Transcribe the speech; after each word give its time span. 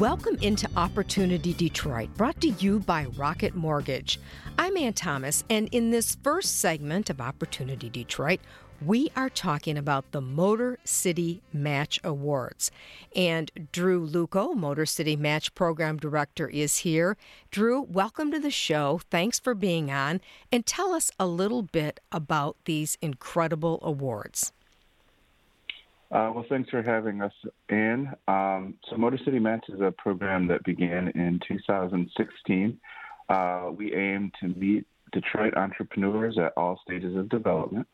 Welcome 0.00 0.38
into 0.42 0.68
Opportunity 0.76 1.52
Detroit, 1.52 2.08
brought 2.16 2.40
to 2.40 2.48
you 2.48 2.80
by 2.80 3.04
Rocket 3.16 3.54
Mortgage. 3.54 4.18
I'm 4.58 4.76
Ann 4.76 4.94
Thomas, 4.94 5.44
and 5.48 5.68
in 5.70 5.92
this 5.92 6.16
first 6.20 6.58
segment 6.58 7.10
of 7.10 7.20
Opportunity 7.20 7.88
Detroit, 7.88 8.40
we 8.84 9.12
are 9.14 9.30
talking 9.30 9.78
about 9.78 10.10
the 10.10 10.20
Motor 10.20 10.80
City 10.82 11.42
Match 11.52 12.00
Awards. 12.02 12.72
And 13.14 13.68
Drew 13.70 14.04
Lucco, 14.04 14.56
Motor 14.56 14.84
City 14.84 15.14
Match 15.14 15.54
Program 15.54 15.96
Director, 15.98 16.48
is 16.48 16.78
here. 16.78 17.16
Drew, 17.52 17.80
welcome 17.80 18.32
to 18.32 18.40
the 18.40 18.50
show. 18.50 19.00
Thanks 19.12 19.38
for 19.38 19.54
being 19.54 19.92
on. 19.92 20.20
And 20.50 20.66
tell 20.66 20.92
us 20.92 21.12
a 21.20 21.26
little 21.28 21.62
bit 21.62 22.00
about 22.10 22.56
these 22.64 22.98
incredible 23.00 23.78
awards. 23.80 24.52
Uh, 26.14 26.30
well, 26.32 26.44
thanks 26.48 26.70
for 26.70 26.80
having 26.80 27.20
us, 27.20 27.32
Ann. 27.70 28.14
Um, 28.28 28.74
so, 28.88 28.96
Motor 28.96 29.18
City 29.24 29.40
Match 29.40 29.64
is 29.68 29.80
a 29.80 29.90
program 29.90 30.46
that 30.46 30.62
began 30.62 31.08
in 31.08 31.40
2016. 31.48 32.78
Uh, 33.28 33.70
we 33.76 33.92
aim 33.96 34.30
to 34.40 34.46
meet 34.46 34.86
Detroit 35.12 35.54
entrepreneurs 35.56 36.38
at 36.38 36.52
all 36.56 36.80
stages 36.84 37.16
of 37.16 37.28
development. 37.30 37.88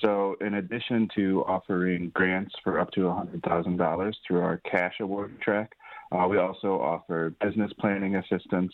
So, 0.00 0.36
in 0.40 0.54
addition 0.54 1.08
to 1.16 1.42
offering 1.48 2.12
grants 2.14 2.54
for 2.62 2.78
up 2.78 2.92
to 2.92 3.00
$100,000 3.00 4.14
through 4.24 4.40
our 4.42 4.58
cash 4.58 4.94
award 5.00 5.40
track, 5.40 5.72
uh, 6.12 6.24
we 6.30 6.38
also 6.38 6.80
offer 6.80 7.34
business 7.40 7.72
planning 7.80 8.14
assistance 8.14 8.72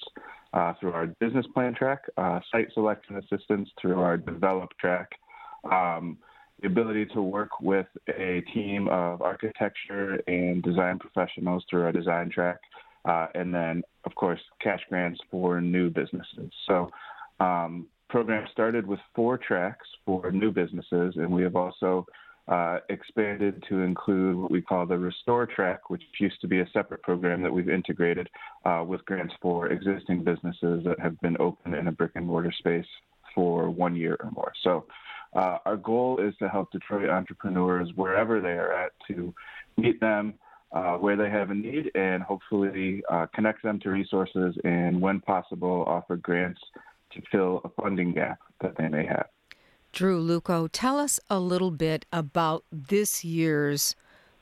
uh, 0.52 0.74
through 0.78 0.92
our 0.92 1.06
business 1.06 1.46
plan 1.54 1.74
track, 1.74 2.00
uh, 2.18 2.40
site 2.50 2.68
selection 2.74 3.16
assistance 3.16 3.70
through 3.80 3.98
our 3.98 4.18
develop 4.18 4.68
track, 4.78 5.08
um, 5.70 6.18
the 6.62 6.68
ability 6.68 7.06
to 7.06 7.20
work 7.20 7.60
with 7.60 7.86
a 8.08 8.42
team 8.54 8.88
of 8.88 9.20
architecture 9.20 10.22
and 10.28 10.62
design 10.62 10.98
professionals 10.98 11.64
through 11.68 11.82
our 11.82 11.92
design 11.92 12.30
track, 12.30 12.58
uh, 13.04 13.26
and 13.34 13.52
then, 13.52 13.82
of 14.04 14.14
course, 14.14 14.40
cash 14.60 14.80
grants 14.88 15.20
for 15.30 15.60
new 15.60 15.90
businesses. 15.90 16.50
So, 16.66 16.90
um, 17.40 17.86
program 18.08 18.46
started 18.52 18.86
with 18.86 19.00
four 19.14 19.38
tracks 19.38 19.86
for 20.04 20.30
new 20.30 20.52
businesses, 20.52 21.14
and 21.16 21.30
we 21.30 21.42
have 21.42 21.56
also 21.56 22.06
uh, 22.48 22.78
expanded 22.90 23.62
to 23.68 23.80
include 23.80 24.36
what 24.36 24.50
we 24.50 24.60
call 24.60 24.84
the 24.86 24.98
Restore 24.98 25.46
track, 25.46 25.90
which 25.90 26.02
used 26.20 26.40
to 26.42 26.48
be 26.48 26.60
a 26.60 26.68
separate 26.72 27.02
program 27.02 27.42
that 27.42 27.52
we've 27.52 27.70
integrated 27.70 28.28
uh, 28.64 28.84
with 28.86 29.04
grants 29.04 29.34
for 29.40 29.68
existing 29.68 30.22
businesses 30.22 30.84
that 30.84 31.00
have 31.00 31.18
been 31.20 31.36
open 31.40 31.74
in 31.74 31.88
a 31.88 31.92
brick 31.92 32.12
and 32.14 32.26
mortar 32.26 32.52
space 32.58 32.86
for 33.34 33.70
one 33.70 33.96
year 33.96 34.16
or 34.20 34.30
more. 34.32 34.52
So, 34.62 34.84
uh, 35.34 35.58
our 35.64 35.76
goal 35.76 36.18
is 36.18 36.34
to 36.38 36.48
help 36.48 36.70
Detroit 36.72 37.08
entrepreneurs 37.08 37.90
wherever 37.94 38.40
they 38.40 38.52
are 38.52 38.72
at 38.72 38.92
to 39.08 39.34
meet 39.76 40.00
them. 40.00 40.34
Uh, 40.74 40.96
where 40.96 41.16
they 41.16 41.28
have 41.28 41.50
a 41.50 41.54
need 41.54 41.90
and 41.94 42.22
hopefully 42.22 43.02
uh, 43.10 43.26
connect 43.34 43.62
them 43.62 43.78
to 43.78 43.90
resources 43.90 44.56
and, 44.64 44.98
when 44.98 45.20
possible, 45.20 45.84
offer 45.86 46.16
grants 46.16 46.62
to 47.12 47.20
fill 47.30 47.60
a 47.64 47.82
funding 47.82 48.14
gap 48.14 48.38
that 48.62 48.74
they 48.78 48.88
may 48.88 49.04
have. 49.04 49.26
Drew 49.92 50.18
Lucco, 50.18 50.70
tell 50.72 50.98
us 50.98 51.20
a 51.28 51.38
little 51.38 51.70
bit 51.70 52.06
about 52.10 52.64
this 52.72 53.22
year's 53.22 53.94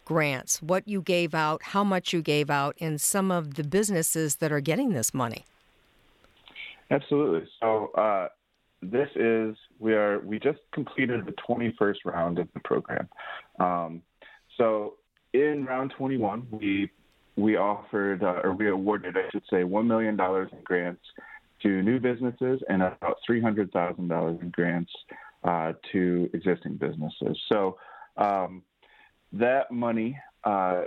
grants, 0.05 0.63
what 0.63 0.87
you 0.87 1.03
gave 1.03 1.35
out, 1.35 1.65
how 1.65 1.83
much 1.83 2.13
you 2.13 2.23
gave 2.23 2.49
out, 2.49 2.77
and 2.81 3.01
some 3.01 3.33
of 3.33 3.55
the 3.55 3.65
businesses 3.65 4.37
that 4.37 4.53
are 4.53 4.61
getting 4.61 4.91
this 4.91 5.13
money. 5.13 5.45
Absolutely. 6.93 7.49
So 7.61 7.91
uh, 7.97 8.29
this 8.83 9.09
is 9.15 9.57
we 9.79 9.95
are 9.95 10.21
we 10.21 10.39
just 10.39 10.59
completed 10.73 11.27
the 11.27 11.35
21st 11.49 11.97
round 12.05 12.39
of 12.39 12.49
the 12.55 12.61
program. 12.61 13.09
Um, 13.59 14.03
so 14.57 14.95
in 15.33 15.65
round 15.65 15.93
21, 15.97 16.47
we 16.51 16.91
we 17.37 17.57
offered 17.57 18.23
uh, 18.23 18.41
or 18.43 18.55
we 18.55 18.69
awarded, 18.69 19.17
I 19.17 19.31
should 19.31 19.45
say, 19.51 19.65
one 19.65 19.87
million 19.87 20.17
dollars 20.17 20.51
in 20.53 20.63
grants 20.63 21.03
to 21.63 21.83
new 21.83 22.01
businesses 22.01 22.61
and 22.69 22.83
about 22.83 23.19
$300,000 23.29 24.43
in 24.43 24.51
grants 24.51 24.91
uh, 25.45 25.73
to 25.93 26.31
existing 26.33 26.77
businesses. 26.77 27.39
So 27.49 27.77
um, 28.17 28.63
that 29.33 29.71
money 29.71 30.19
uh, 30.45 30.83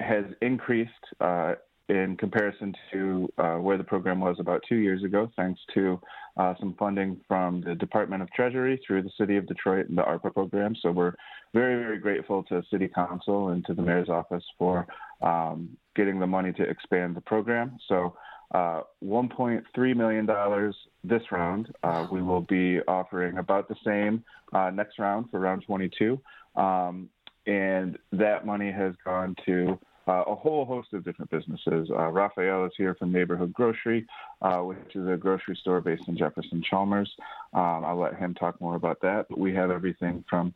has 0.00 0.24
increased 0.40 0.90
uh, 1.20 1.54
in 1.92 2.16
comparison 2.16 2.74
to 2.90 3.28
uh, 3.36 3.56
where 3.56 3.76
the 3.76 3.84
program 3.84 4.18
was 4.18 4.36
about 4.40 4.62
two 4.66 4.76
years 4.76 5.04
ago, 5.04 5.30
thanks 5.36 5.60
to 5.74 6.00
uh, 6.38 6.54
some 6.58 6.74
funding 6.78 7.20
from 7.28 7.60
the 7.60 7.74
Department 7.74 8.22
of 8.22 8.32
Treasury 8.32 8.80
through 8.86 9.02
the 9.02 9.10
City 9.18 9.36
of 9.36 9.46
Detroit 9.46 9.90
and 9.90 9.98
the 9.98 10.02
ARPA 10.02 10.32
program. 10.32 10.74
So 10.80 10.90
we're 10.90 11.12
very, 11.52 11.76
very 11.82 11.98
grateful 11.98 12.44
to 12.44 12.62
City 12.70 12.88
Council 12.88 13.48
and 13.48 13.62
to 13.66 13.74
the 13.74 13.82
Mayor's 13.82 14.08
office 14.08 14.44
for 14.58 14.86
um, 15.20 15.76
getting 15.94 16.18
the 16.18 16.26
money 16.26 16.50
to 16.54 16.62
expand 16.62 17.14
the 17.14 17.20
program. 17.20 17.76
So 17.88 18.16
uh, 18.54 18.80
$1.3 19.04 19.96
million 19.96 20.72
this 21.04 21.22
round. 21.30 21.74
Uh, 21.82 22.06
we 22.10 22.22
will 22.22 22.40
be 22.40 22.80
offering 22.88 23.36
about 23.36 23.68
the 23.68 23.76
same 23.84 24.24
uh, 24.54 24.70
next 24.70 24.98
round 24.98 25.26
for 25.30 25.40
round 25.40 25.64
22. 25.66 26.18
Um, 26.56 27.10
and 27.46 27.98
that 28.12 28.46
money 28.46 28.72
has 28.72 28.94
gone 29.04 29.36
to 29.44 29.78
uh, 30.08 30.24
a 30.26 30.34
whole 30.34 30.64
host 30.64 30.92
of 30.92 31.04
different 31.04 31.30
businesses. 31.30 31.88
Uh, 31.90 32.08
Raphael 32.08 32.64
is 32.66 32.72
here 32.76 32.94
from 32.94 33.12
Neighborhood 33.12 33.52
Grocery, 33.52 34.06
uh, 34.40 34.58
which 34.58 34.94
is 34.94 35.08
a 35.08 35.16
grocery 35.16 35.56
store 35.60 35.80
based 35.80 36.08
in 36.08 36.16
Jefferson 36.16 36.62
Chalmers. 36.68 37.10
Um, 37.52 37.84
I'll 37.84 38.00
let 38.00 38.16
him 38.16 38.34
talk 38.34 38.60
more 38.60 38.76
about 38.76 39.00
that. 39.02 39.26
But 39.28 39.38
we 39.38 39.54
have 39.54 39.70
everything 39.70 40.24
from 40.28 40.54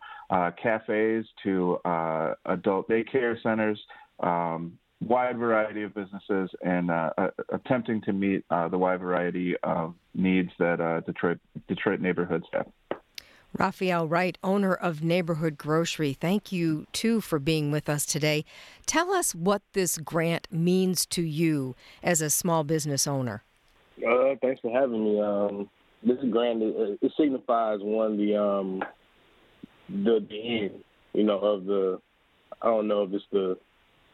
cafes 0.62 1.26
to 1.44 1.78
adult 2.46 2.88
daycare 2.88 3.40
centers. 3.42 3.80
Um, 4.20 4.78
wide 5.00 5.36
variety 5.38 5.82
of 5.82 5.94
businesses 5.94 6.50
and 6.62 6.90
uh, 6.90 7.10
uh, 7.18 7.28
attempting 7.50 8.00
to 8.02 8.12
meet 8.12 8.44
uh, 8.50 8.68
the 8.68 8.78
wide 8.78 9.00
variety 9.00 9.54
of 9.62 9.94
needs 10.14 10.50
that 10.58 10.80
uh, 10.80 11.00
Detroit 11.00 11.38
Detroit 11.68 12.00
neighborhoods 12.00 12.46
have. 12.52 12.66
Raphael 13.56 14.06
Wright, 14.06 14.36
owner 14.42 14.74
of 14.74 15.02
Neighborhood 15.02 15.56
Grocery, 15.56 16.12
thank 16.12 16.52
you 16.52 16.86
too 16.92 17.20
for 17.20 17.38
being 17.38 17.70
with 17.70 17.88
us 17.88 18.04
today. 18.04 18.44
Tell 18.86 19.12
us 19.12 19.34
what 19.34 19.62
this 19.72 19.98
grant 19.98 20.46
means 20.50 21.06
to 21.06 21.22
you 21.22 21.74
as 22.02 22.20
a 22.20 22.30
small 22.30 22.64
business 22.64 23.06
owner. 23.06 23.42
Uh, 24.06 24.34
thanks 24.42 24.60
for 24.60 24.70
having 24.70 25.04
me. 25.04 25.20
Um, 25.20 25.70
this 26.02 26.18
grant 26.30 26.62
it, 26.62 26.98
it 27.00 27.12
signifies 27.18 27.80
one 27.80 28.16
the 28.16 28.36
um, 28.36 28.82
the 29.88 30.24
the 30.28 30.58
end, 30.64 30.84
you 31.14 31.24
know, 31.24 31.38
of 31.38 31.64
the 31.64 32.00
I 32.60 32.66
don't 32.66 32.88
know 32.88 33.02
if 33.04 33.12
it's 33.12 33.24
the 33.32 33.58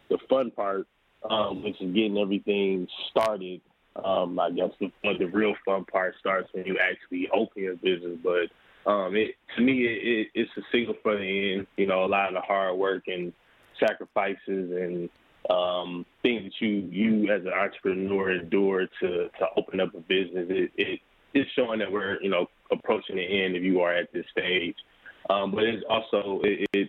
the 0.09 0.19
fun 0.29 0.51
part, 0.51 0.87
um, 1.29 1.63
which 1.63 1.81
is 1.81 1.93
getting 1.95 2.19
everything 2.19 2.87
started. 3.11 3.61
Um, 4.03 4.39
I 4.39 4.51
guess 4.51 4.71
the, 4.81 4.91
the 5.19 5.27
real 5.27 5.55
fun 5.67 5.85
part 5.85 6.15
starts 6.19 6.49
when 6.53 6.65
you 6.65 6.79
actually 6.79 7.29
open 7.33 7.63
your 7.63 7.77
business. 7.77 8.19
But 8.23 8.49
um, 8.87 9.15
it, 9.15 9.37
to 9.57 9.63
me, 9.63 9.85
it, 9.85 10.01
it, 10.03 10.29
it's 10.35 10.51
a 10.57 10.63
signal 10.73 10.95
for 11.03 11.17
the 11.17 11.55
end. 11.55 11.67
You 11.77 11.87
know, 11.87 12.05
a 12.05 12.07
lot 12.07 12.29
of 12.29 12.35
the 12.35 12.41
hard 12.41 12.77
work 12.77 13.05
and 13.07 13.33
sacrifices 13.79 14.39
and 14.47 15.09
um, 15.51 16.07
things 16.23 16.45
that 16.45 16.53
you 16.61 16.89
you 16.91 17.33
as 17.33 17.43
an 17.43 17.53
entrepreneur 17.53 18.33
endure 18.33 18.87
to 19.01 19.09
to 19.39 19.47
open 19.57 19.81
up 19.81 19.95
a 19.95 20.01
business. 20.01 20.47
It, 20.49 20.73
it 20.77 21.01
it's 21.35 21.51
showing 21.53 21.79
that 21.79 21.91
we're 21.91 22.21
you 22.23 22.31
know 22.31 22.47
approaching 22.71 23.17
the 23.17 23.45
end 23.45 23.57
if 23.57 23.63
you 23.63 23.81
are 23.81 23.95
at 23.95 24.13
this 24.13 24.27
stage. 24.31 24.77
Um, 25.31 25.53
but 25.53 25.65
it's 25.65 25.85
also 25.89 26.41
it, 26.43 26.69
it 26.73 26.89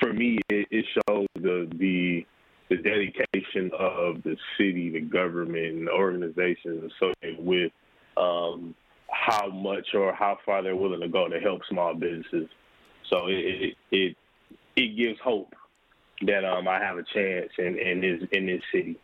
for 0.00 0.12
me, 0.12 0.38
it, 0.48 0.68
it 0.70 0.84
shows 1.08 1.26
the 1.34 1.68
the 1.78 2.26
the 2.68 2.76
dedication 2.76 3.70
of 3.78 4.22
the 4.24 4.36
city, 4.58 4.90
the 4.90 5.00
government, 5.00 5.64
and 5.64 5.86
the 5.86 5.92
organizations 5.92 6.92
associated 6.92 7.44
with 7.44 7.72
um, 8.18 8.74
how 9.18 9.48
much 9.48 9.94
or 9.94 10.12
how 10.12 10.38
far 10.44 10.62
they're 10.62 10.76
willing 10.76 11.00
to 11.00 11.08
go 11.08 11.28
to 11.28 11.40
help 11.40 11.62
small 11.68 11.94
businesses. 11.94 12.48
So 13.10 13.26
it 13.26 13.74
it 13.90 14.16
it, 14.76 14.96
gives 14.96 15.18
hope 15.20 15.54
that 16.22 16.44
um, 16.44 16.68
I 16.68 16.78
have 16.78 16.98
a 16.98 17.02
chance 17.02 17.50
in, 17.58 17.78
in 17.78 18.00
this 18.00 18.28
in 18.32 18.46
this 18.46 18.62
city. 18.72 18.96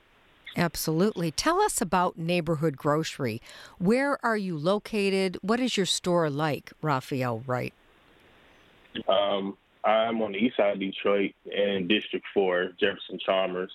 Absolutely. 0.57 1.33
Tell 1.33 1.61
us 1.61 1.81
about 1.81 2.17
Neighborhood 2.17 2.77
Grocery. 2.77 3.43
Where 3.79 4.25
are 4.25 4.37
you 4.37 4.57
located? 4.57 5.37
What 5.43 5.59
is 5.59 5.77
your 5.77 5.87
store 5.87 6.31
like, 6.31 6.73
Raphael 6.81 7.43
Wright? 7.45 7.75
Um, 9.09 9.57
I'm 9.85 10.23
on 10.23 10.31
the 10.31 10.39
east 10.39 10.57
side 10.57 10.75
of 10.75 10.81
Detroit 10.81 11.33
in 11.45 11.89
District 11.89 12.25
4, 12.33 12.71
Jefferson 12.79 13.19
Chalmers. 13.19 13.73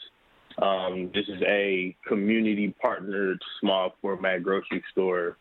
Um, 0.62 1.12
this 1.14 1.28
is 1.28 1.42
a 1.46 1.94
community 2.08 2.74
partnered 2.82 3.42
small 3.60 3.96
format 4.02 4.42
grocery 4.42 4.82
store 4.92 5.38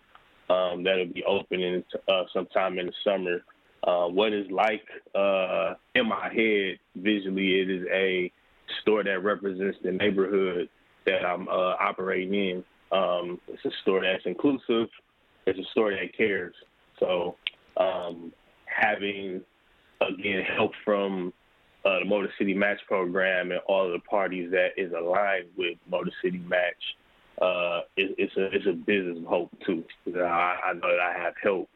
um, 0.50 0.82
that'll 0.84 1.06
be 1.06 1.24
opening 1.24 1.84
uh, 2.08 2.24
sometime 2.32 2.78
in 2.78 2.86
the 2.86 2.92
summer. 3.04 3.40
Uh, 3.86 4.08
what 4.08 4.32
is 4.32 4.50
like 4.50 4.82
uh, 5.14 5.74
in 5.94 6.08
my 6.08 6.32
head 6.32 6.78
visually, 6.96 7.60
it 7.60 7.70
is 7.70 7.86
a 7.92 8.32
store 8.82 9.04
that 9.04 9.22
represents 9.22 9.78
the 9.82 9.92
neighborhood 9.92 10.68
that 11.06 11.24
I'm 11.24 11.48
uh, 11.48 11.74
operating 11.80 12.34
in. 12.34 12.64
Um, 12.90 13.40
it's 13.48 13.64
a 13.64 13.70
store 13.82 14.02
that's 14.02 14.24
inclusive. 14.26 14.88
It's 15.46 15.58
a 15.58 15.70
store 15.70 15.90
that 15.90 16.16
cares. 16.16 16.54
So 16.98 17.36
um, 17.76 18.32
having 18.66 19.42
again 20.00 20.42
help 20.56 20.72
from 20.84 21.32
uh, 21.84 22.00
the 22.00 22.04
Motor 22.04 22.32
City 22.38 22.54
Match 22.54 22.80
program 22.86 23.50
and 23.50 23.60
all 23.66 23.86
of 23.86 23.92
the 23.92 24.00
parties 24.00 24.50
that 24.50 24.70
is 24.76 24.92
aligned 24.92 25.46
with 25.56 25.78
Motor 25.90 26.10
City 26.22 26.38
Match, 26.38 26.82
uh, 27.40 27.80
it, 27.96 28.14
it's 28.18 28.36
a 28.36 28.46
it's 28.54 28.66
a 28.66 28.72
business 28.72 29.18
of 29.18 29.24
hope 29.24 29.50
too. 29.66 29.84
I, 30.16 30.58
I 30.66 30.72
know 30.74 30.88
that 30.88 31.00
I 31.00 31.18
have 31.22 31.34
help 31.42 31.68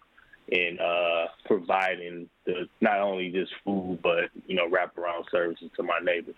in 0.48 0.78
uh, 0.80 1.26
providing 1.46 2.28
the 2.46 2.68
not 2.80 2.98
only 3.00 3.30
just 3.30 3.52
food 3.64 4.00
but 4.02 4.30
you 4.46 4.56
know 4.56 4.68
wraparound 4.68 5.24
services 5.30 5.70
to 5.76 5.82
my 5.82 5.98
neighbors. 6.02 6.36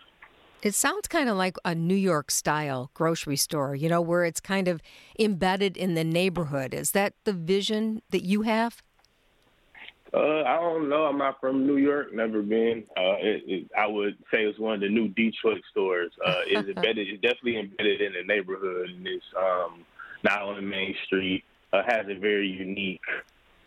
It 0.63 0.75
sounds 0.75 1.09
kind 1.09 1.29
of 1.29 1.37
like 1.37 1.57
a 1.65 1.75
New 1.75 1.95
York 1.95 2.31
style 2.31 2.91
grocery 2.95 3.37
store, 3.37 3.75
you 3.75 3.89
know, 3.91 4.01
where 4.01 4.25
it's 4.25 4.41
kind 4.41 4.67
of 4.67 4.81
embedded 5.19 5.77
in 5.77 5.93
the 5.93 6.05
neighborhood. 6.05 6.73
Is 6.73 6.93
that 6.93 7.13
the 7.25 7.35
vision 7.35 8.01
that 8.11 8.25
you 8.25 8.43
have? 8.43 8.83
Uh, 10.15 10.43
I 10.45 10.61
don't 10.61 10.89
know. 10.89 11.05
I'm 11.05 11.19
not 11.19 11.41
from 11.41 11.67
New 11.67 11.77
York. 11.77 12.15
Never 12.15 12.41
been. 12.41 12.85
Uh, 12.97 13.19
it, 13.19 13.43
it, 13.47 13.71
I 13.77 13.87
would 13.87 14.17
say 14.31 14.45
it's 14.45 14.59
one 14.59 14.75
of 14.75 14.81
the 14.81 14.89
new 14.89 15.09
Detroit 15.09 15.63
stores. 15.71 16.13
Uh, 16.25 16.43
it's 16.47 16.69
embedded. 16.77 17.09
It's 17.09 17.23
definitely 17.23 17.59
embedded 17.59 18.01
in 18.01 18.13
the 18.13 18.23
neighborhood, 18.23 18.91
and 18.91 19.07
it's 19.07 19.25
um, 19.37 19.85
not 20.23 20.43
on 20.43 20.57
the 20.57 20.63
main 20.63 20.95
street. 21.07 21.43
Uh, 21.73 21.83
has 21.89 22.07
a 22.09 22.15
very 22.17 22.47
unique, 22.47 23.01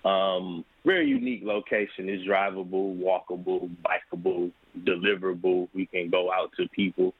um, 0.05 0.63
very 0.85 1.07
unique 1.07 1.41
location. 1.43 2.07
It's 2.07 2.25
drivable, 2.25 2.97
walkable, 2.97 3.69
bikeable, 3.85 4.51
deliverable. 4.85 5.67
We 5.73 5.87
can 5.87 6.09
go 6.09 6.31
out 6.31 6.51
to 6.55 6.69
people. 6.69 7.13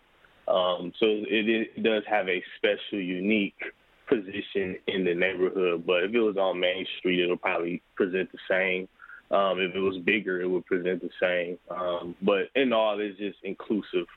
Um, 0.48 0.94
so 0.98 1.06
it, 1.06 1.70
it 1.76 1.84
does 1.84 2.04
have 2.10 2.30
a 2.30 2.42
special, 2.56 3.02
unique 3.02 3.60
position 4.08 4.78
in 4.88 5.04
the 5.04 5.14
neighborhood. 5.14 5.86
But 5.86 6.06
if 6.06 6.14
it 6.14 6.22
was 6.22 6.38
on 6.38 6.62
Main 6.62 6.86
Street, 7.00 7.22
it'll 7.22 7.36
probably 7.36 7.82
present 7.98 8.32
the 8.32 8.40
same. 8.50 8.88
Um, 9.30 9.60
if 9.60 9.76
it 9.76 9.80
was 9.80 9.98
bigger, 10.06 10.42
it 10.42 10.50
would 10.50 10.66
present 10.66 11.02
the 11.02 11.10
same. 11.22 11.58
Um, 11.70 12.16
but 12.22 12.50
in 12.56 12.72
all, 12.72 13.00
it's 13.00 13.18
just 13.18 13.38
inclusive. 13.44 14.08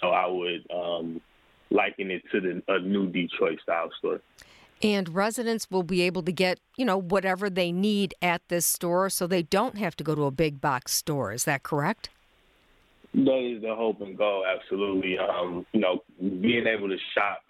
So 0.00 0.08
I 0.08 0.26
would 0.26 0.66
um, 0.74 1.20
liken 1.70 2.10
it 2.10 2.22
to 2.32 2.40
the, 2.40 2.62
a 2.68 2.80
new 2.80 3.08
Detroit 3.10 3.60
style 3.62 3.90
store. 3.98 4.20
And 4.82 5.10
residents 5.10 5.70
will 5.70 5.82
be 5.82 6.02
able 6.02 6.22
to 6.22 6.32
get, 6.32 6.58
you 6.76 6.84
know, 6.84 6.98
whatever 6.98 7.50
they 7.50 7.70
need 7.70 8.14
at 8.22 8.40
this 8.48 8.64
store 8.64 9.10
so 9.10 9.26
they 9.26 9.42
don't 9.42 9.76
have 9.76 9.94
to 9.96 10.04
go 10.04 10.14
to 10.14 10.24
a 10.24 10.30
big 10.30 10.60
box 10.60 10.94
store. 10.94 11.32
Is 11.32 11.44
that 11.44 11.62
correct? 11.62 12.08
That 13.12 13.56
is 13.56 13.62
the 13.62 13.74
hope 13.74 14.00
and 14.00 14.16
goal, 14.16 14.44
absolutely. 14.46 15.18
Um, 15.18 15.66
you 15.72 15.80
know, 15.80 16.02
being 16.18 16.66
able 16.66 16.88
to 16.88 16.96
shop 17.14 17.42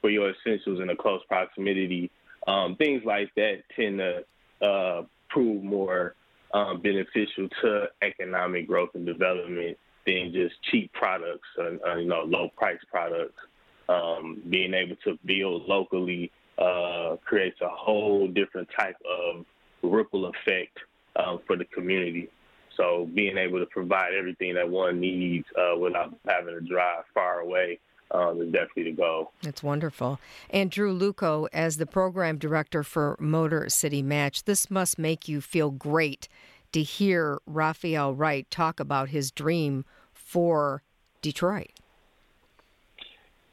for 0.00 0.10
your 0.10 0.30
essentials 0.30 0.80
in 0.80 0.90
a 0.90 0.96
close 0.96 1.22
proximity, 1.26 2.10
um, 2.46 2.76
things 2.76 3.02
like 3.04 3.34
that 3.34 3.62
tend 3.74 3.98
to 3.98 4.66
uh, 4.66 5.02
prove 5.28 5.64
more 5.64 6.14
um, 6.54 6.80
beneficial 6.80 7.48
to 7.62 7.86
economic 8.02 8.66
growth 8.66 8.90
and 8.94 9.06
development 9.06 9.76
than 10.06 10.32
just 10.32 10.54
cheap 10.70 10.92
products, 10.92 11.48
and, 11.58 11.80
you 12.00 12.08
know, 12.08 12.22
low 12.22 12.48
price 12.56 12.78
products. 12.90 13.40
Um, 13.88 14.42
being 14.50 14.74
able 14.74 14.96
to 15.04 15.16
build 15.24 15.68
locally 15.68 16.32
uh, 16.58 17.16
creates 17.24 17.60
a 17.60 17.68
whole 17.68 18.26
different 18.26 18.68
type 18.76 18.96
of 19.08 19.44
ripple 19.82 20.26
effect 20.26 20.78
um, 21.16 21.40
for 21.46 21.56
the 21.56 21.64
community. 21.66 22.28
So 22.76 23.08
being 23.14 23.38
able 23.38 23.60
to 23.60 23.66
provide 23.66 24.12
everything 24.14 24.54
that 24.54 24.68
one 24.68 25.00
needs 25.00 25.46
uh, 25.56 25.78
without 25.78 26.14
having 26.26 26.54
to 26.54 26.60
drive 26.60 27.04
far 27.14 27.40
away 27.40 27.78
um, 28.10 28.40
is 28.40 28.52
definitely 28.52 28.84
the 28.84 28.92
goal. 28.92 29.32
That's 29.42 29.62
wonderful. 29.62 30.18
And 30.50 30.70
Drew 30.70 30.96
Lucco, 30.96 31.48
as 31.52 31.76
the 31.76 31.86
program 31.86 32.38
director 32.38 32.82
for 32.82 33.16
Motor 33.18 33.68
City 33.68 34.02
Match, 34.02 34.44
this 34.44 34.70
must 34.70 34.98
make 34.98 35.28
you 35.28 35.40
feel 35.40 35.70
great 35.70 36.28
to 36.72 36.82
hear 36.82 37.38
Raphael 37.46 38.14
Wright 38.14 38.50
talk 38.50 38.80
about 38.80 39.08
his 39.08 39.30
dream 39.30 39.84
for 40.12 40.82
Detroit. 41.22 41.72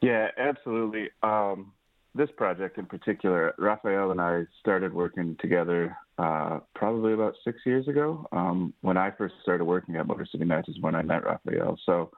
Yeah, 0.02 0.28
absolutely. 0.38 1.10
Um, 1.22 1.72
this 2.16 2.30
project 2.36 2.78
in 2.78 2.86
particular, 2.86 3.56
Raphael 3.58 4.12
and 4.12 4.20
I 4.20 4.44
started 4.60 4.94
working 4.94 5.38
together 5.40 5.96
uh, 6.18 6.60
probably 6.76 7.14
about 7.14 7.36
six 7.44 7.60
years 7.66 7.88
ago. 7.88 8.28
Um, 8.32 8.74
when 8.82 8.98
I 8.98 9.12
first 9.12 9.36
started 9.42 9.66
working 9.66 9.96
at 9.96 10.06
Motor 10.06 10.28
City 10.30 10.46
Matches, 10.46 10.76
when 10.82 10.94
I 10.94 11.02
met 11.02 11.24
Raphael. 11.24 11.78
So, 11.86 12.12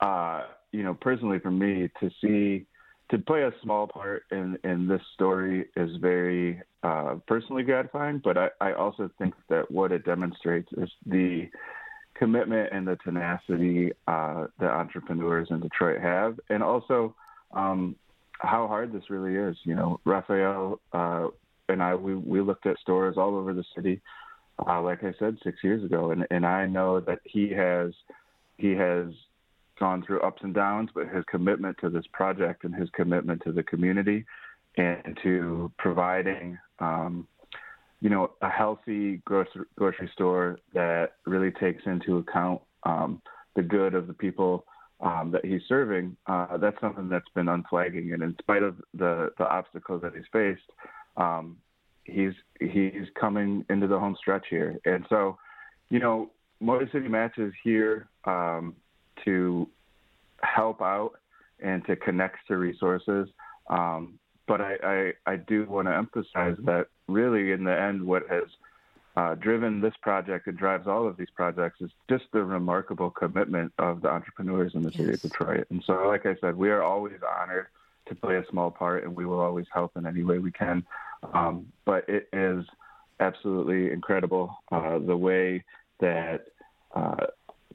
uh, 0.00 0.44
you 0.72 0.82
know, 0.82 0.94
personally 0.94 1.38
for 1.38 1.50
me 1.50 1.90
to 2.00 2.10
see 2.20 2.66
to 3.10 3.18
play 3.18 3.42
a 3.42 3.52
small 3.62 3.86
part 3.86 4.22
in 4.30 4.56
in 4.64 4.86
this 4.86 5.02
story 5.14 5.66
is 5.76 5.90
very 6.00 6.62
uh, 6.82 7.16
personally 7.26 7.62
gratifying. 7.62 8.20
But 8.22 8.38
I, 8.38 8.48
I 8.60 8.72
also 8.72 9.10
think 9.18 9.34
that 9.48 9.70
what 9.70 9.92
it 9.92 10.04
demonstrates 10.04 10.68
is 10.76 10.88
the 11.06 11.48
commitment 12.14 12.68
and 12.72 12.86
the 12.86 12.96
tenacity 12.96 13.92
uh, 14.06 14.46
that 14.58 14.70
entrepreneurs 14.70 15.48
in 15.50 15.60
Detroit 15.60 16.00
have, 16.00 16.38
and 16.50 16.62
also 16.62 17.14
um, 17.52 17.96
how 18.38 18.68
hard 18.68 18.92
this 18.92 19.10
really 19.10 19.34
is. 19.34 19.56
You 19.64 19.74
know, 19.74 20.00
Raphael 20.04 20.80
uh, 20.92 21.28
and 21.70 21.82
I 21.82 21.94
we 21.94 22.14
we 22.14 22.40
looked 22.40 22.66
at 22.66 22.78
stores 22.78 23.16
all 23.16 23.36
over 23.36 23.52
the 23.54 23.64
city. 23.74 24.00
Uh, 24.66 24.82
like 24.82 25.02
I 25.02 25.14
said 25.18 25.38
six 25.42 25.58
years 25.64 25.82
ago, 25.84 26.10
and 26.10 26.26
and 26.30 26.44
I 26.44 26.66
know 26.66 27.00
that 27.00 27.20
he 27.24 27.50
has 27.50 27.92
he 28.58 28.72
has 28.72 29.06
gone 29.80 30.04
through 30.06 30.20
ups 30.20 30.42
and 30.42 30.54
downs, 30.54 30.90
but 30.94 31.08
his 31.08 31.24
commitment 31.30 31.76
to 31.80 31.90
this 31.90 32.04
project 32.12 32.64
and 32.64 32.74
his 32.74 32.88
commitment 32.90 33.42
to 33.44 33.52
the 33.52 33.62
community 33.62 34.24
and 34.76 35.18
to 35.22 35.72
providing, 35.78 36.58
um, 36.78 37.26
you 38.00 38.10
know, 38.10 38.30
a 38.42 38.48
healthy 38.48 39.20
grocery, 39.24 39.64
grocery 39.76 40.10
store 40.12 40.58
that 40.74 41.14
really 41.26 41.50
takes 41.50 41.82
into 41.86 42.18
account 42.18 42.60
um, 42.84 43.20
the 43.56 43.62
good 43.62 43.94
of 43.94 44.06
the 44.06 44.14
people 44.14 44.64
um, 45.00 45.30
that 45.32 45.44
he's 45.44 45.62
serving, 45.66 46.16
uh, 46.26 46.56
that's 46.58 46.80
something 46.80 47.08
that's 47.08 47.28
been 47.34 47.48
unflagging. 47.48 48.12
And 48.12 48.22
in 48.22 48.36
spite 48.38 48.62
of 48.62 48.76
the, 48.94 49.30
the 49.38 49.48
obstacles 49.48 50.02
that 50.02 50.12
he's 50.14 50.24
faced, 50.32 50.60
um, 51.16 51.56
he's 52.04 52.32
he's 52.60 53.06
coming 53.18 53.64
into 53.70 53.86
the 53.86 53.98
home 53.98 54.16
stretch 54.18 54.46
here. 54.50 54.78
And 54.84 55.04
so, 55.08 55.38
you 55.88 55.98
know, 55.98 56.30
Motor 56.60 56.88
City 56.92 57.08
Matches 57.08 57.52
here 57.64 58.08
um, 58.24 58.74
to 59.24 59.68
help 60.42 60.80
out 60.80 61.12
and 61.62 61.84
to 61.86 61.96
connect 61.96 62.46
to 62.48 62.56
resources. 62.56 63.28
Um, 63.68 64.18
but 64.46 64.60
I, 64.60 65.12
I, 65.26 65.32
I 65.32 65.36
do 65.36 65.64
want 65.66 65.86
to 65.88 65.94
emphasize 65.94 66.56
that 66.64 66.86
really, 67.08 67.52
in 67.52 67.64
the 67.64 67.78
end, 67.78 68.04
what 68.04 68.24
has 68.28 68.44
uh, 69.16 69.34
driven 69.34 69.80
this 69.80 69.94
project 70.02 70.46
and 70.46 70.56
drives 70.56 70.86
all 70.86 71.06
of 71.06 71.16
these 71.16 71.30
projects 71.34 71.80
is 71.80 71.90
just 72.08 72.24
the 72.32 72.42
remarkable 72.42 73.10
commitment 73.10 73.72
of 73.78 74.02
the 74.02 74.08
entrepreneurs 74.08 74.74
in 74.74 74.82
the 74.82 74.90
yes. 74.90 74.96
city 74.96 75.12
of 75.12 75.22
Detroit. 75.22 75.66
And 75.70 75.82
so, 75.86 76.08
like 76.08 76.26
I 76.26 76.36
said, 76.40 76.56
we 76.56 76.70
are 76.70 76.82
always 76.82 77.18
honored 77.40 77.66
to 78.08 78.14
play 78.14 78.36
a 78.36 78.44
small 78.50 78.70
part, 78.70 79.04
and 79.04 79.14
we 79.14 79.26
will 79.26 79.40
always 79.40 79.66
help 79.72 79.96
in 79.96 80.06
any 80.06 80.22
way 80.22 80.38
we 80.38 80.50
can. 80.50 80.84
Um, 81.34 81.66
but 81.84 82.08
it 82.08 82.28
is 82.32 82.64
absolutely 83.20 83.92
incredible 83.92 84.56
uh, 84.72 84.98
the 84.98 85.16
way 85.16 85.64
that 86.00 86.46
uh, 86.94 87.26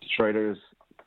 Detroiters 0.01 0.58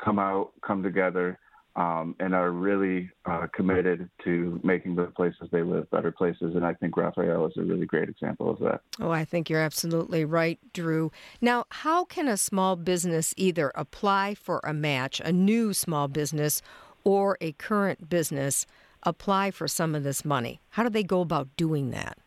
come 0.03 0.19
out, 0.19 0.53
come 0.63 0.83
together, 0.83 1.39
um, 1.79 2.17
and 2.19 2.35
are 2.35 2.51
really 2.51 3.09
uh, 3.25 3.47
committed 3.55 4.11
to 4.25 4.61
making 4.65 4.97
the 4.97 5.05
places 5.05 5.49
they 5.53 5.63
live 5.63 5.89
better 5.91 6.11
places. 6.11 6.57
And 6.57 6.67
I 6.67 6.75
think 6.75 6.97
Raphael 6.97 7.47
is 7.47 7.53
a 7.57 7.63
really 7.63 7.87
great 7.87 8.09
example 8.09 8.51
of 8.51 8.59
that. 8.59 8.81
Oh, 9.01 9.11
I 9.11 9.25
think 9.25 9.49
you're 9.49 9.61
absolutely 9.61 10.25
right, 10.25 10.59
Drew. 10.73 11.13
Now, 11.41 11.67
how 11.71 12.05
can 12.05 12.27
a 12.27 12.37
small 12.37 12.75
business 12.75 13.33
either 13.37 13.71
apply 13.77 14.35
for 14.35 14.61
a 14.65 14.75
match, 14.75 15.21
a 15.25 15.31
new 15.31 15.73
small 15.73 16.09
business, 16.09 16.63
or 17.05 17.39
a 17.41 17.53
current 17.53 18.09
business 18.09 18.67
apply 19.05 19.53
for 19.53 19.69
some 19.69 19.95
of 19.95 20.03
this 20.03 20.25
money? 20.25 20.61
How 20.71 20.83
do 20.83 20.91
they 20.91 21.05
go 21.05 21.21
about 21.21 21.49
doing 21.57 21.93
that? 21.93 22.19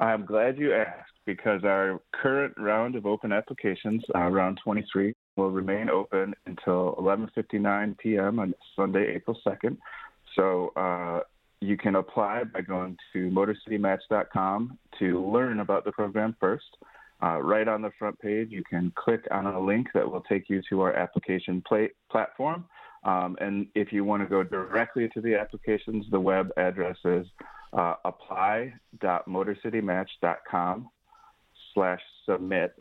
I'm 0.00 0.24
glad 0.24 0.58
you 0.58 0.74
asked 0.74 1.12
because 1.24 1.62
our 1.62 2.00
current 2.12 2.54
round 2.56 2.96
of 2.96 3.06
open 3.06 3.32
applications, 3.32 4.02
uh, 4.14 4.28
round 4.28 4.58
23, 4.64 5.14
will 5.40 5.50
remain 5.50 5.88
open 5.88 6.34
until 6.46 6.94
11:59 6.98 7.98
p.m. 7.98 8.38
on 8.38 8.54
Sunday, 8.76 9.14
April 9.14 9.38
2nd. 9.46 9.76
So 10.36 10.72
uh, 10.76 11.20
you 11.60 11.76
can 11.76 11.96
apply 11.96 12.44
by 12.44 12.60
going 12.60 12.96
to 13.12 13.30
motorcitymatch.com 13.30 14.78
to 14.98 15.30
learn 15.30 15.60
about 15.60 15.84
the 15.84 15.92
program 15.92 16.34
first. 16.38 16.76
Uh, 17.22 17.38
right 17.38 17.68
on 17.68 17.82
the 17.82 17.90
front 17.98 18.18
page, 18.18 18.48
you 18.50 18.64
can 18.68 18.90
click 18.96 19.28
on 19.30 19.46
a 19.46 19.60
link 19.60 19.86
that 19.92 20.10
will 20.10 20.22
take 20.22 20.48
you 20.48 20.62
to 20.70 20.80
our 20.80 20.94
application 20.94 21.62
play- 21.66 21.90
platform. 22.10 22.64
Um, 23.04 23.36
and 23.40 23.66
if 23.74 23.92
you 23.92 24.04
want 24.04 24.22
to 24.22 24.28
go 24.28 24.42
directly 24.42 25.10
to 25.14 25.20
the 25.20 25.34
applications, 25.34 26.06
the 26.10 26.20
web 26.20 26.50
address 26.56 26.96
is 27.04 27.26
uh, 27.72 27.94
apply.motorcitymatch.com 28.04 30.90
slash 31.74 32.00
submit. 32.26 32.74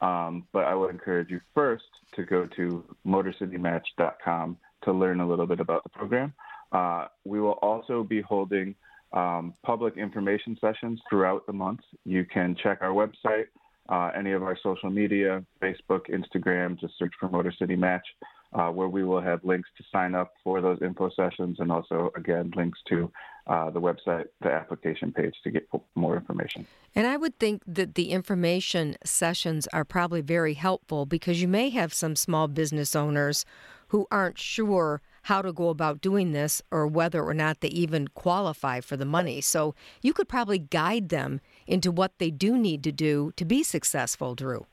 Um, 0.00 0.46
but 0.52 0.64
I 0.64 0.74
would 0.74 0.90
encourage 0.90 1.30
you 1.30 1.40
first 1.54 1.84
to 2.14 2.24
go 2.24 2.46
to 2.56 2.84
motorcitymatch.com 3.06 4.56
to 4.84 4.92
learn 4.92 5.20
a 5.20 5.28
little 5.28 5.46
bit 5.46 5.60
about 5.60 5.82
the 5.84 5.88
program. 5.90 6.34
Uh, 6.72 7.06
we 7.24 7.40
will 7.40 7.58
also 7.62 8.02
be 8.02 8.20
holding 8.20 8.74
um, 9.12 9.54
public 9.64 9.96
information 9.96 10.56
sessions 10.60 11.00
throughout 11.08 11.46
the 11.46 11.52
month. 11.52 11.80
You 12.04 12.24
can 12.24 12.56
check 12.62 12.78
our 12.82 12.90
website 12.90 13.46
uh, 13.88 14.10
any 14.16 14.32
of 14.32 14.42
our 14.42 14.56
social 14.62 14.90
media, 14.90 15.44
Facebook, 15.62 16.10
Instagram, 16.10 16.78
just 16.78 16.98
search 16.98 17.12
for 17.18 17.28
Motor 17.28 17.52
City 17.56 17.76
Match, 17.76 18.06
uh, 18.52 18.68
where 18.68 18.88
we 18.88 19.04
will 19.04 19.20
have 19.20 19.44
links 19.44 19.68
to 19.78 19.84
sign 19.92 20.14
up 20.14 20.32
for 20.42 20.60
those 20.60 20.78
info 20.82 21.10
sessions 21.10 21.58
and 21.60 21.70
also, 21.70 22.10
again, 22.16 22.52
links 22.56 22.78
to 22.88 23.10
uh, 23.46 23.70
the 23.70 23.80
website, 23.80 24.26
the 24.40 24.50
application 24.50 25.12
page 25.12 25.34
to 25.44 25.50
get 25.50 25.68
more 25.94 26.16
information. 26.16 26.66
And 26.94 27.06
I 27.06 27.16
would 27.16 27.38
think 27.38 27.62
that 27.66 27.94
the 27.94 28.10
information 28.10 28.96
sessions 29.04 29.68
are 29.72 29.84
probably 29.84 30.20
very 30.20 30.54
helpful 30.54 31.06
because 31.06 31.40
you 31.40 31.48
may 31.48 31.70
have 31.70 31.94
some 31.94 32.16
small 32.16 32.48
business 32.48 32.96
owners 32.96 33.44
who 33.88 34.06
aren't 34.10 34.38
sure 34.38 35.00
how 35.22 35.42
to 35.42 35.52
go 35.52 35.68
about 35.68 36.00
doing 36.00 36.32
this 36.32 36.62
or 36.70 36.86
whether 36.86 37.22
or 37.22 37.34
not 37.34 37.60
they 37.60 37.68
even 37.68 38.08
qualify 38.08 38.80
for 38.80 38.96
the 38.96 39.04
money. 39.04 39.40
So 39.40 39.74
you 40.02 40.12
could 40.12 40.28
probably 40.28 40.58
guide 40.58 41.08
them 41.08 41.40
into 41.66 41.90
what 41.90 42.18
they 42.18 42.30
do 42.30 42.56
need 42.56 42.82
to 42.84 42.92
do 42.92 43.32
to 43.36 43.44
be 43.44 43.62
successful, 43.62 44.34
Drew. 44.34 44.66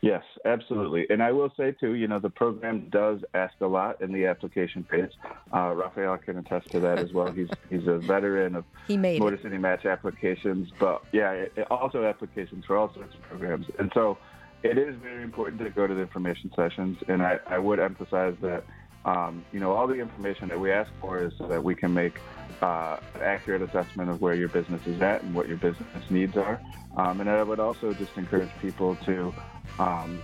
Yes, 0.00 0.22
absolutely. 0.44 1.06
And 1.10 1.20
I 1.22 1.32
will 1.32 1.52
say, 1.56 1.72
too, 1.72 1.94
you 1.94 2.06
know, 2.06 2.20
the 2.20 2.30
program 2.30 2.88
does 2.88 3.20
ask 3.34 3.54
a 3.60 3.66
lot 3.66 4.00
in 4.00 4.12
the 4.12 4.26
application 4.26 4.86
phase. 4.88 5.10
Uh, 5.52 5.72
Raphael 5.74 6.16
can 6.18 6.38
attest 6.38 6.70
to 6.70 6.80
that 6.80 6.98
as 6.98 7.12
well. 7.12 7.32
He's 7.32 7.48
he's 7.68 7.86
a 7.88 7.98
veteran 7.98 8.54
of 8.54 8.64
he 8.86 8.96
Motor 8.96 9.34
it. 9.34 9.42
City 9.42 9.58
Match 9.58 9.86
applications, 9.86 10.70
but 10.78 11.02
yeah, 11.12 11.32
it, 11.32 11.66
also 11.70 12.04
applications 12.04 12.64
for 12.64 12.76
all 12.76 12.94
sorts 12.94 13.14
of 13.14 13.22
programs. 13.22 13.66
And 13.80 13.90
so 13.92 14.18
it 14.62 14.78
is 14.78 14.94
very 15.02 15.24
important 15.24 15.60
to 15.62 15.70
go 15.70 15.88
to 15.88 15.94
the 15.94 16.00
information 16.00 16.52
sessions. 16.54 16.98
And 17.08 17.20
I, 17.20 17.40
I 17.48 17.58
would 17.58 17.80
emphasize 17.80 18.36
that 18.40 18.64
um, 19.04 19.44
you 19.52 19.60
know, 19.60 19.72
all 19.72 19.86
the 19.86 19.94
information 19.94 20.48
that 20.48 20.58
we 20.58 20.70
ask 20.72 20.90
for 21.00 21.22
is 21.22 21.32
so 21.38 21.46
that 21.48 21.62
we 21.62 21.74
can 21.74 21.92
make 21.92 22.18
uh, 22.60 22.96
an 23.14 23.22
accurate 23.22 23.62
assessment 23.62 24.10
of 24.10 24.20
where 24.20 24.34
your 24.34 24.48
business 24.48 24.80
is 24.86 25.00
at 25.00 25.22
and 25.22 25.34
what 25.34 25.48
your 25.48 25.56
business 25.56 26.04
needs 26.10 26.36
are. 26.36 26.60
Um, 26.96 27.20
and 27.20 27.30
I 27.30 27.42
would 27.42 27.60
also 27.60 27.94
just 27.94 28.16
encourage 28.16 28.50
people 28.60 28.96
to, 29.06 29.32
um, 29.78 30.22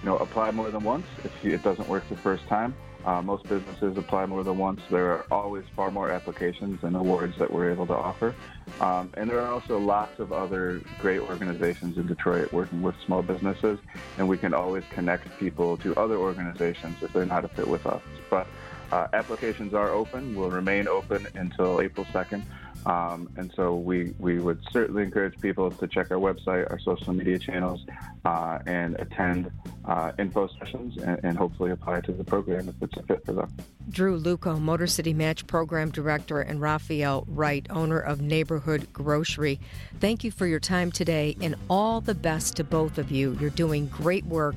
you 0.00 0.06
know, 0.06 0.16
apply 0.18 0.50
more 0.52 0.70
than 0.70 0.84
once 0.84 1.06
if 1.24 1.32
it 1.44 1.62
doesn't 1.62 1.88
work 1.88 2.08
the 2.08 2.16
first 2.16 2.46
time. 2.46 2.74
Uh, 3.04 3.20
most 3.20 3.42
businesses 3.44 3.96
apply 3.98 4.24
more 4.26 4.42
than 4.42 4.56
once. 4.56 4.80
There 4.90 5.12
are 5.12 5.26
always 5.30 5.64
far 5.76 5.90
more 5.90 6.10
applications 6.10 6.82
and 6.82 6.96
awards 6.96 7.36
that 7.38 7.52
we're 7.52 7.70
able 7.70 7.86
to 7.88 7.94
offer. 7.94 8.34
Um, 8.80 9.10
and 9.14 9.28
there 9.28 9.40
are 9.40 9.52
also 9.52 9.78
lots 9.78 10.18
of 10.20 10.32
other 10.32 10.80
great 11.00 11.20
organizations 11.20 11.98
in 11.98 12.06
Detroit 12.06 12.52
working 12.52 12.80
with 12.80 12.94
small 13.04 13.22
businesses, 13.22 13.78
and 14.16 14.26
we 14.26 14.38
can 14.38 14.54
always 14.54 14.84
connect 14.90 15.38
people 15.38 15.76
to 15.78 15.94
other 15.96 16.16
organizations 16.16 17.02
if 17.02 17.12
they're 17.12 17.26
not 17.26 17.44
a 17.44 17.48
fit 17.48 17.68
with 17.68 17.86
us. 17.86 18.02
But 18.30 18.46
uh, 18.90 19.08
applications 19.12 19.74
are 19.74 19.90
open, 19.90 20.34
will 20.34 20.50
remain 20.50 20.88
open 20.88 21.26
until 21.34 21.80
April 21.80 22.06
2nd. 22.06 22.42
Um, 22.86 23.28
and 23.36 23.50
so 23.54 23.76
we, 23.76 24.14
we 24.18 24.38
would 24.38 24.60
certainly 24.70 25.02
encourage 25.02 25.38
people 25.40 25.70
to 25.70 25.86
check 25.86 26.10
our 26.10 26.18
website, 26.18 26.70
our 26.70 26.78
social 26.78 27.12
media 27.12 27.38
channels, 27.38 27.84
uh, 28.24 28.58
and 28.66 28.96
attend 29.00 29.50
uh, 29.86 30.12
info 30.18 30.48
sessions 30.58 30.96
and, 30.98 31.20
and, 31.22 31.36
hopefully 31.36 31.70
apply 31.70 32.00
to 32.00 32.12
the 32.12 32.24
program 32.24 32.68
if 32.68 32.74
it's 32.80 32.96
a 32.96 33.02
fit 33.02 33.24
for 33.24 33.32
them. 33.32 33.52
Drew 33.90 34.18
Lucco, 34.18 34.58
Motor 34.58 34.86
City 34.86 35.12
Match 35.12 35.46
Program 35.46 35.90
Director, 35.90 36.40
and 36.40 36.60
Raphael 36.60 37.24
Wright, 37.28 37.66
owner 37.70 37.98
of 37.98 38.20
Neighborhood 38.20 38.90
Grocery. 38.92 39.60
Thank 40.00 40.24
you 40.24 40.30
for 40.30 40.46
your 40.46 40.60
time 40.60 40.90
today 40.90 41.36
and 41.40 41.54
all 41.68 42.00
the 42.00 42.14
best 42.14 42.56
to 42.56 42.64
both 42.64 42.98
of 42.98 43.10
you. 43.10 43.36
You're 43.40 43.50
doing 43.50 43.86
great 43.86 44.24
work 44.24 44.56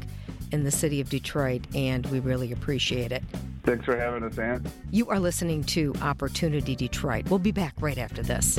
in 0.51 0.63
the 0.63 0.72
city 0.72 1.01
of 1.01 1.10
Detroit, 1.10 1.65
and 1.75 2.05
we 2.07 2.19
really 2.19 2.51
appreciate 2.51 3.12
it. 3.12 3.24
Thanks 3.63 3.84
for 3.84 3.98
having 3.98 4.24
us, 4.24 4.38
Ann. 4.38 4.65
You 4.91 5.10
are 5.10 5.19
listening 5.19 5.63
to 5.65 5.93
Opportunity 6.01 6.74
Detroit. 6.74 7.29
We'll 7.29 7.39
be 7.39 7.51
back 7.51 7.74
right 7.81 7.98
after 7.98 8.24
this. 8.24 8.57